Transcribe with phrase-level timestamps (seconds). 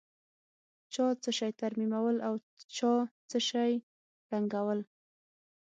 [0.93, 2.33] چا څه شي ترمیمول او
[2.77, 2.93] چا
[3.29, 3.71] څه شي
[4.29, 4.79] ړنګول.